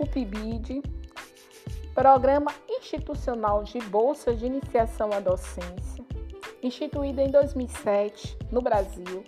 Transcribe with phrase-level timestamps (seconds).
[0.00, 0.82] o PIBID,
[1.94, 6.02] Programa Institucional de Bolsa de Iniciação à Docência,
[6.62, 9.22] instituído em 2007 no Brasil,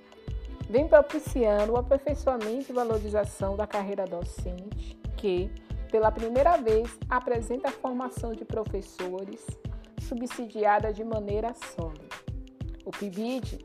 [0.70, 5.50] vem propiciando o aperfeiçoamento e valorização da carreira docente, que,
[5.90, 9.46] pela primeira vez, apresenta a formação de professores
[10.00, 12.16] subsidiada de maneira sólida.
[12.86, 13.58] O PIBID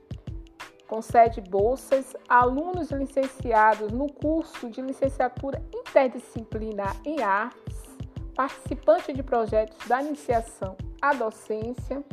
[0.87, 7.75] concede bolsas a alunos licenciados no curso de licenciatura interdisciplinar em artes,
[8.35, 12.03] participante de projetos da iniciação à docência,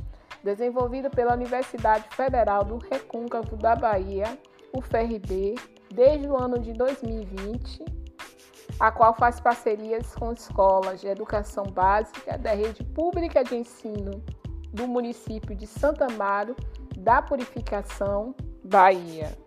[0.43, 4.39] desenvolvido pela Universidade Federal do Recôncavo da Bahia,
[4.73, 5.55] UFRB,
[5.93, 7.85] desde o ano de 2020,
[8.81, 14.23] a qual faz parcerias com escolas de educação básica da rede pública de ensino
[14.73, 16.57] do município de Santa Amaro
[16.97, 18.35] da Purificação,
[18.65, 19.44] Bahia.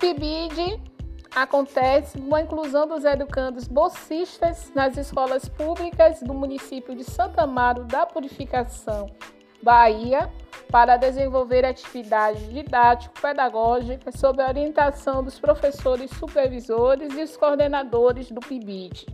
[0.00, 0.80] PIBID
[1.36, 7.84] acontece com a inclusão dos educandos bolsistas nas escolas públicas do município de Santa Amaro
[7.84, 9.10] da Purificação,
[9.62, 10.32] Bahia,
[10.70, 19.06] para desenvolver atividades didático-pedagógicas sob a orientação dos professores supervisores e os coordenadores do PIBID.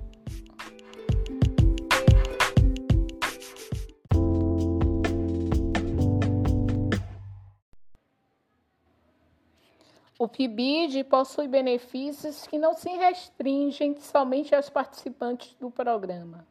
[10.26, 16.44] O PIBID possui benefícios que não se restringem somente aos participantes do programa,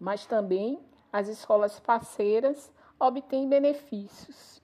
[0.00, 0.80] mas também
[1.12, 4.60] as escolas parceiras obtêm benefícios,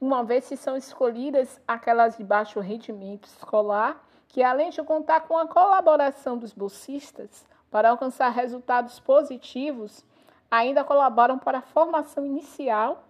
[0.00, 5.36] uma vez que são escolhidas aquelas de baixo rendimento escolar, que além de contar com
[5.36, 10.04] a colaboração dos bolsistas para alcançar resultados positivos,
[10.48, 13.02] ainda colaboram para a formação inicial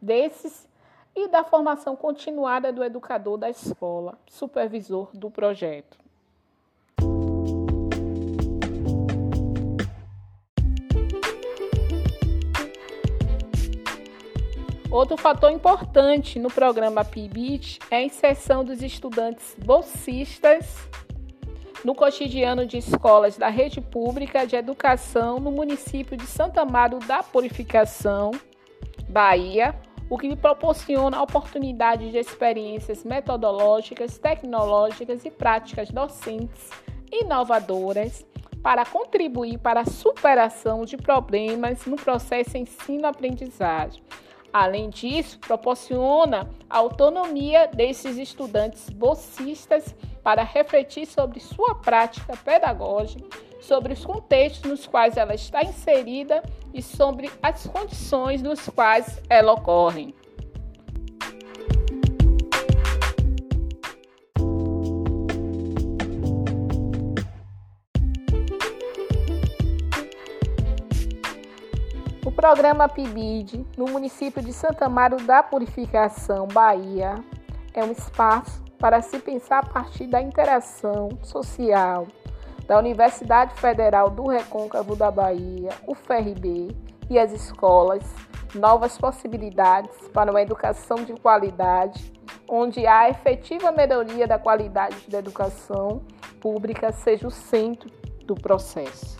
[0.00, 0.68] desses
[1.14, 6.04] e da formação continuada do educador da escola, supervisor do projeto.
[14.90, 20.88] Outro fator importante no programa PIBIT é a inserção dos estudantes bolsistas
[21.84, 27.24] no cotidiano de escolas da rede pública de educação no município de Santa Amaro da
[27.24, 28.30] Purificação,
[29.08, 29.74] Bahia,
[30.08, 36.70] o que lhe proporciona a oportunidade de experiências metodológicas, tecnológicas e práticas docentes
[37.10, 38.24] inovadoras
[38.62, 44.02] para contribuir para a superação de problemas no processo ensino-aprendizagem.
[44.52, 53.24] Além disso, proporciona autonomia desses estudantes bolsistas para refletir sobre sua prática pedagógica,
[53.66, 56.42] sobre os contextos nos quais ela está inserida
[56.72, 60.14] e sobre as condições nos quais ela ocorre.
[72.44, 77.14] programa PIBID, no município de Santa Amaro da Purificação, Bahia,
[77.72, 82.06] é um espaço para se pensar a partir da interação social
[82.66, 86.74] da Universidade Federal do Recôncavo da Bahia, UFRB,
[87.10, 88.02] e as escolas,
[88.54, 92.12] novas possibilidades para uma educação de qualidade,
[92.48, 96.02] onde a efetiva melhoria da qualidade da educação
[96.40, 97.90] pública seja o centro
[98.24, 99.13] do processo.